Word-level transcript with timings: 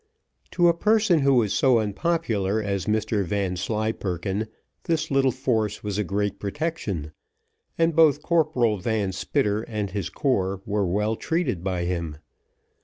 To 0.49 0.67
a 0.67 0.73
person 0.73 1.19
who 1.19 1.35
was 1.35 1.53
so 1.53 1.77
unpopular 1.77 2.59
as 2.59 2.87
Mr 2.87 3.23
Vanslyperken, 3.23 4.47
this 4.85 5.11
little 5.11 5.29
force 5.29 5.83
was 5.83 5.99
a 5.99 6.03
great 6.03 6.39
protection, 6.39 7.11
and 7.77 7.95
both 7.95 8.23
Corporal 8.23 8.79
Van 8.79 9.11
Spitter 9.11 9.61
and 9.61 9.91
his 9.91 10.09
corps 10.09 10.59
were 10.65 10.87
well 10.87 11.15
treated 11.15 11.63
by 11.63 11.83
him. 11.85 12.17